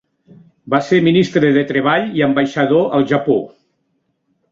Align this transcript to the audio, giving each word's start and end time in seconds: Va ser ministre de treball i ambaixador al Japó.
Va 0.73 0.77
ser 0.85 0.97
ministre 1.07 1.51
de 1.57 1.63
treball 1.71 2.07
i 2.21 2.23
ambaixador 2.29 2.87
al 2.99 3.07
Japó. 3.13 3.37